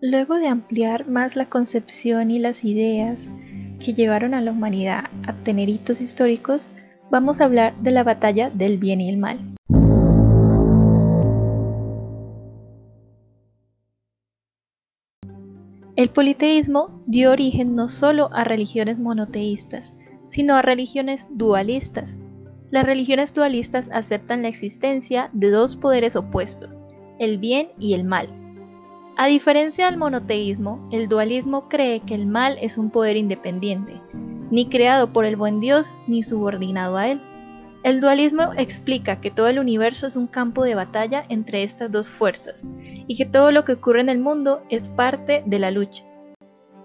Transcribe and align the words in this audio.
Luego 0.00 0.36
de 0.36 0.46
ampliar 0.46 1.08
más 1.08 1.34
la 1.34 1.48
concepción 1.48 2.30
y 2.30 2.38
las 2.38 2.64
ideas 2.64 3.32
que 3.84 3.94
llevaron 3.94 4.32
a 4.32 4.40
la 4.40 4.52
humanidad 4.52 5.06
a 5.26 5.32
tener 5.42 5.68
hitos 5.68 6.00
históricos, 6.00 6.70
vamos 7.10 7.40
a 7.40 7.46
hablar 7.46 7.76
de 7.82 7.90
la 7.90 8.04
batalla 8.04 8.48
del 8.48 8.78
bien 8.78 9.00
y 9.00 9.08
el 9.08 9.16
mal. 9.16 9.40
El 15.96 16.10
politeísmo 16.10 17.02
dio 17.08 17.32
origen 17.32 17.74
no 17.74 17.88
solo 17.88 18.30
a 18.32 18.44
religiones 18.44 19.00
monoteístas, 19.00 19.94
sino 20.26 20.54
a 20.54 20.62
religiones 20.62 21.26
dualistas. 21.32 22.16
Las 22.70 22.86
religiones 22.86 23.34
dualistas 23.34 23.90
aceptan 23.92 24.42
la 24.42 24.48
existencia 24.48 25.28
de 25.32 25.50
dos 25.50 25.74
poderes 25.74 26.14
opuestos, 26.14 26.70
el 27.18 27.38
bien 27.38 27.70
y 27.80 27.94
el 27.94 28.04
mal. 28.04 28.47
A 29.20 29.26
diferencia 29.26 29.86
del 29.86 29.96
monoteísmo, 29.96 30.88
el 30.92 31.08
dualismo 31.08 31.68
cree 31.68 31.98
que 31.98 32.14
el 32.14 32.24
mal 32.24 32.56
es 32.60 32.78
un 32.78 32.88
poder 32.88 33.16
independiente, 33.16 34.00
ni 34.12 34.68
creado 34.68 35.12
por 35.12 35.24
el 35.24 35.34
buen 35.34 35.58
Dios 35.58 35.92
ni 36.06 36.22
subordinado 36.22 36.96
a 36.96 37.08
él. 37.08 37.20
El 37.82 38.00
dualismo 38.00 38.52
explica 38.56 39.20
que 39.20 39.32
todo 39.32 39.48
el 39.48 39.58
universo 39.58 40.06
es 40.06 40.14
un 40.14 40.28
campo 40.28 40.62
de 40.62 40.76
batalla 40.76 41.24
entre 41.30 41.64
estas 41.64 41.90
dos 41.90 42.08
fuerzas 42.08 42.64
y 43.08 43.16
que 43.16 43.26
todo 43.26 43.50
lo 43.50 43.64
que 43.64 43.72
ocurre 43.72 44.02
en 44.02 44.08
el 44.08 44.20
mundo 44.20 44.62
es 44.68 44.88
parte 44.88 45.42
de 45.44 45.58
la 45.58 45.72
lucha. 45.72 46.04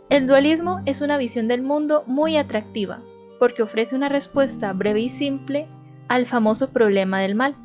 El 0.09 0.26
dualismo 0.26 0.81
es 0.88 1.02
una 1.02 1.20
visión 1.20 1.48
del 1.48 1.62
mundo 1.62 2.04
muy 2.08 2.38
atractiva 2.38 3.04
porque 3.38 3.62
ofrece 3.62 3.95
una 3.95 4.09
respuesta 4.09 4.73
breve 4.73 5.02
y 5.02 5.09
simple 5.09 5.68
al 6.08 6.26
famoso 6.26 6.72
problema 6.72 7.20
del 7.20 7.36
mal, 7.36 7.56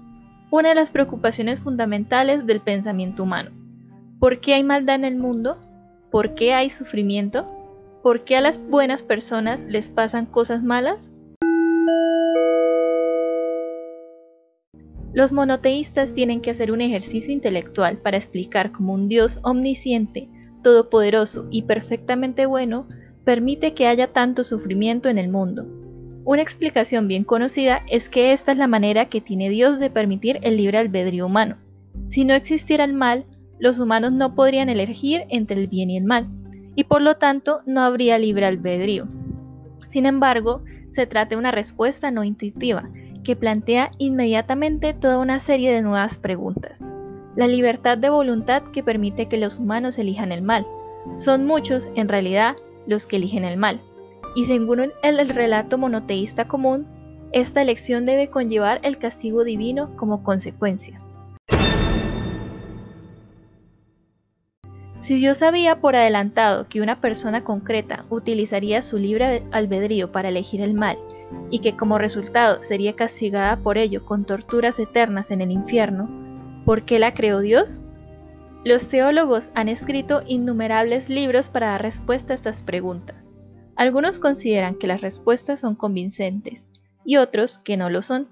una 0.51 0.69
de 0.69 0.75
las 0.75 0.91
preocupaciones 0.91 1.59
fundamentales 1.59 2.45
del 2.47 2.61
pensamiento 2.61 3.23
humano. 3.23 3.51
¿Por 4.19 4.41
qué 4.41 4.55
hay 4.55 4.65
maldad 4.65 4.97
en 4.97 5.05
el 5.05 5.17
mundo? 5.17 5.59
¿Por 6.11 6.35
qué 6.35 6.53
hay 6.53 6.71
sufrimiento? 6.71 7.47
¿Por 8.03 8.25
qué 8.25 8.37
a 8.37 8.41
las 8.41 8.61
buenas 8.69 9.05
personas 9.05 9.63
les 9.63 9.91
pasan 9.91 10.27
cosas 10.27 10.65
malas? 10.65 11.13
Los 15.13 15.33
monoteístas 15.33 16.13
tienen 16.13 16.41
que 16.41 16.51
hacer 16.51 16.73
un 16.73 16.81
ejercicio 16.81 17.33
intelectual 17.33 17.99
para 17.99 18.17
explicar 18.17 18.73
cómo 18.73 18.95
un 18.95 19.09
Dios 19.09 19.39
omnisciente, 19.43 20.29
todopoderoso 20.65 21.47
y 21.53 21.63
perfectamente 21.63 22.47
bueno 22.47 22.89
permite 23.25 23.73
que 23.73 23.87
haya 23.87 24.13
tanto 24.13 24.43
sufrimiento 24.43 25.09
en 25.09 25.19
el 25.19 25.29
mundo. 25.29 25.65
Una 26.25 26.43
explicación 26.43 27.07
bien 27.07 27.23
conocida 27.23 27.85
es 27.89 28.09
que 28.09 28.33
esta 28.33 28.51
es 28.51 28.59
la 28.59 28.67
manera 28.67 29.09
que 29.09 29.21
tiene 29.21 29.49
Dios 29.49 29.79
de 29.79 29.91
permitir 29.91 30.41
el 30.43 30.57
libre 30.57 30.79
albedrío 30.79 31.27
humano. 31.27 31.57
Si 32.09 32.25
no 32.25 32.35
existiera 32.35 32.85
el 32.85 32.95
mal, 32.95 33.25
los 33.59 33.79
humanos 33.79 34.13
no 34.13 34.35
podrían 34.35 34.69
elegir 34.69 35.25
entre 35.29 35.61
el 35.61 35.67
bien 35.67 35.91
y 35.91 35.97
el 35.97 36.05
mal, 36.05 36.29
y 36.75 36.85
por 36.85 37.03
lo 37.03 37.17
tanto 37.17 37.61
no 37.67 37.81
habría 37.81 38.19
libre 38.19 38.47
albedrío. 38.47 39.07
Sin 39.87 40.07
embargo, 40.07 40.63
se 40.89 41.07
trata 41.07 41.31
de 41.31 41.37
una 41.37 41.51
respuesta 41.51 42.11
no 42.11 42.25
intuitiva, 42.25 42.89
que 43.25 43.37
plantea 43.37 43.91
inmediatamente 43.99 44.95
toda 44.95 45.19
una 45.19 45.39
serie 45.39 45.73
de 45.73 45.83
nuevas 45.83 46.19
preguntas. 46.19 46.85
La 47.37 47.47
libertad 47.47 47.99
de 47.99 48.11
voluntad 48.11 48.63
que 48.73 48.83
permite 48.83 49.27
que 49.27 49.39
los 49.39 49.59
humanos 49.59 49.99
elijan 49.99 50.33
el 50.33 50.43
mal. 50.43 50.67
Son 51.15 51.45
muchos, 51.45 51.89
en 51.95 52.09
realidad, 52.09 52.57
los 52.87 53.07
que 53.07 53.17
eligen 53.17 53.45
el 53.45 53.57
mal. 53.57 53.81
Y 54.35 54.45
según 54.45 54.93
el 55.03 55.29
relato 55.29 55.79
monoteísta 55.79 56.49
común, 56.49 56.87
esta 57.33 57.61
elección 57.61 58.07
debe 58.07 58.31
conllevar 58.31 58.81
el 58.83 58.99
castigo 58.99 59.45
divino 59.45 59.95
como 59.97 60.23
consecuencia. 60.23 60.99
Si 65.01 65.17
Dios 65.17 65.39
sabía 65.39 65.81
por 65.81 65.95
adelantado 65.95 66.69
que 66.69 66.81
una 66.81 67.01
persona 67.01 67.45
concreta 67.45 68.05
utilizaría 68.11 68.83
su 68.83 68.99
libre 68.99 69.45
albedrío 69.53 70.11
para 70.11 70.29
elegir 70.29 70.61
el 70.61 70.75
mal 70.75 70.99
y 71.51 71.61
que 71.61 71.77
como 71.77 71.99
resultado 71.99 72.61
sería 72.63 72.97
castigada 72.97 73.59
por 73.59 73.79
ello 73.79 74.05
con 74.05 74.25
torturas 74.25 74.79
eternas 74.79 75.31
en 75.31 75.41
el 75.41 75.53
infierno, 75.53 76.09
¿por 76.65 76.85
qué 76.85 76.99
la 76.99 77.15
creó 77.15 77.41
Dios? 77.41 77.81
Los 78.65 78.89
teólogos 78.89 79.53
han 79.55 79.69
escrito 79.69 80.23
innumerables 80.27 81.09
libros 81.09 81.49
para 81.49 81.69
dar 81.69 81.83
respuesta 81.83 82.33
a 82.33 82.37
estas 82.37 82.63
preguntas. 82.63 83.25
Algunos 83.77 84.19
consideran 84.19 84.75
que 84.75 84.89
las 84.89 85.01
respuestas 85.01 85.61
son 85.61 85.77
convincentes 85.77 86.67
y 87.05 87.19
otros 87.19 87.61
que 87.61 87.77
no 87.77 87.89
lo 87.89 88.03
son. 88.03 88.29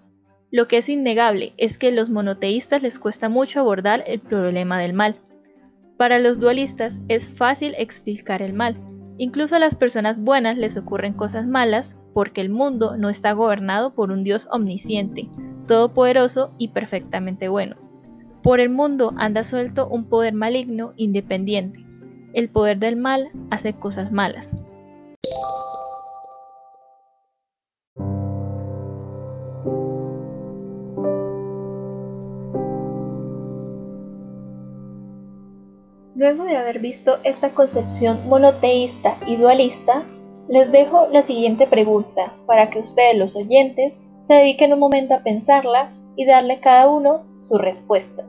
Lo 0.50 0.66
que 0.66 0.78
es 0.78 0.88
innegable 0.88 1.54
es 1.58 1.78
que 1.78 1.88
a 1.88 1.92
los 1.92 2.10
monoteístas 2.10 2.82
les 2.82 2.98
cuesta 2.98 3.28
mucho 3.28 3.60
abordar 3.60 4.02
el 4.08 4.18
problema 4.18 4.80
del 4.80 4.92
mal. 4.92 5.20
Para 5.96 6.18
los 6.18 6.38
dualistas 6.38 7.00
es 7.08 7.26
fácil 7.26 7.74
explicar 7.78 8.42
el 8.42 8.52
mal. 8.52 8.76
Incluso 9.16 9.56
a 9.56 9.58
las 9.58 9.76
personas 9.76 10.18
buenas 10.18 10.58
les 10.58 10.76
ocurren 10.76 11.14
cosas 11.14 11.46
malas 11.46 11.98
porque 12.12 12.42
el 12.42 12.50
mundo 12.50 12.98
no 12.98 13.08
está 13.08 13.32
gobernado 13.32 13.94
por 13.94 14.10
un 14.10 14.22
Dios 14.22 14.46
omnisciente, 14.50 15.30
todopoderoso 15.66 16.52
y 16.58 16.68
perfectamente 16.68 17.48
bueno. 17.48 17.76
Por 18.42 18.60
el 18.60 18.68
mundo 18.68 19.14
anda 19.16 19.42
suelto 19.42 19.88
un 19.88 20.04
poder 20.04 20.34
maligno 20.34 20.92
independiente. 20.96 21.80
El 22.34 22.50
poder 22.50 22.78
del 22.78 22.96
mal 22.96 23.30
hace 23.50 23.72
cosas 23.72 24.12
malas. 24.12 24.54
Luego 36.16 36.44
de 36.44 36.56
haber 36.56 36.78
visto 36.78 37.18
esta 37.24 37.50
concepción 37.50 38.18
monoteísta 38.26 39.18
y 39.26 39.36
dualista, 39.36 40.02
les 40.48 40.72
dejo 40.72 41.08
la 41.08 41.20
siguiente 41.20 41.66
pregunta 41.66 42.32
para 42.46 42.70
que 42.70 42.78
ustedes 42.78 43.18
los 43.18 43.36
oyentes 43.36 44.00
se 44.20 44.32
dediquen 44.32 44.72
un 44.72 44.78
momento 44.78 45.12
a 45.12 45.18
pensarla 45.18 45.92
y 46.16 46.24
darle 46.24 46.58
cada 46.58 46.88
uno 46.88 47.20
su 47.38 47.58
respuesta. 47.58 48.24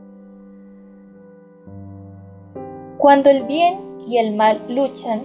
Cuando 2.98 3.30
el 3.30 3.44
bien 3.44 3.80
y 4.06 4.18
el 4.18 4.36
mal 4.36 4.62
luchan, 4.68 5.22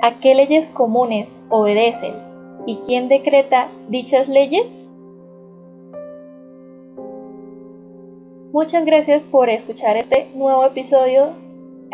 ¿a 0.00 0.20
qué 0.20 0.34
leyes 0.34 0.70
comunes 0.70 1.36
obedecen 1.50 2.14
y 2.64 2.76
quién 2.76 3.08
decreta 3.10 3.68
dichas 3.90 4.26
leyes? 4.28 4.82
Muchas 8.54 8.86
gracias 8.86 9.26
por 9.26 9.50
escuchar 9.50 9.98
este 9.98 10.28
nuevo 10.34 10.64
episodio 10.64 11.43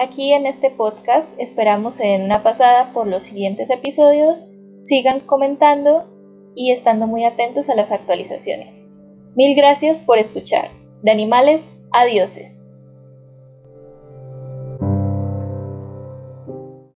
Aquí 0.00 0.32
en 0.32 0.46
este 0.46 0.70
podcast 0.70 1.38
esperamos 1.38 2.00
en 2.00 2.22
una 2.22 2.42
pasada 2.42 2.90
por 2.94 3.06
los 3.06 3.24
siguientes 3.24 3.68
episodios. 3.68 4.40
Sigan 4.80 5.20
comentando 5.20 6.06
y 6.54 6.72
estando 6.72 7.06
muy 7.06 7.26
atentos 7.26 7.68
a 7.68 7.74
las 7.74 7.92
actualizaciones. 7.92 8.88
Mil 9.34 9.54
gracias 9.54 10.00
por 10.00 10.16
escuchar. 10.16 10.70
De 11.02 11.10
animales 11.10 11.70
a 11.92 12.06
dioses. 12.06 12.59